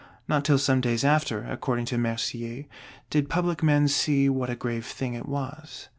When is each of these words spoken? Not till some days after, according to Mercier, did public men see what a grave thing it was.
Not 0.27 0.43
till 0.43 0.57
some 0.57 0.81
days 0.81 1.05
after, 1.05 1.43
according 1.45 1.85
to 1.85 1.97
Mercier, 1.99 2.65
did 3.11 3.29
public 3.29 3.61
men 3.61 3.87
see 3.87 4.29
what 4.29 4.49
a 4.49 4.55
grave 4.55 4.87
thing 4.87 5.13
it 5.13 5.27
was. 5.29 5.89